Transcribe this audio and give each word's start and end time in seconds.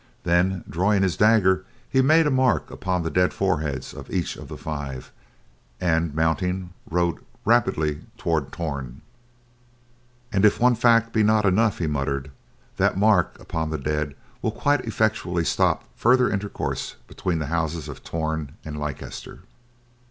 Then, 0.23 0.63
drawing 0.67 1.03
his 1.03 1.15
dagger, 1.15 1.63
he 1.87 2.01
made 2.01 2.25
a 2.25 2.31
mark 2.31 2.71
upon 2.71 3.03
the 3.03 3.11
dead 3.11 3.35
foreheads 3.35 3.93
of 3.93 4.09
each 4.09 4.35
of 4.35 4.47
the 4.47 4.57
five, 4.57 5.11
and 5.79 6.15
mounting, 6.15 6.71
rode 6.89 7.19
rapidly 7.45 8.01
toward 8.17 8.51
Torn. 8.51 9.01
"And 10.33 10.43
if 10.43 10.59
one 10.59 10.73
fact 10.73 11.13
be 11.13 11.21
not 11.21 11.45
enough," 11.45 11.77
he 11.77 11.85
muttered, 11.85 12.31
"that 12.77 12.97
mark 12.97 13.39
upon 13.39 13.69
the 13.69 13.77
dead 13.77 14.15
will 14.41 14.49
quite 14.49 14.85
effectually 14.85 15.45
stop 15.45 15.83
further 15.95 16.31
intercourse 16.31 16.95
between 17.07 17.37
the 17.37 17.45
houses 17.53 17.87
of 17.87 18.03
Torn 18.03 18.53
and 18.65 18.79
Leicester." 18.79 19.41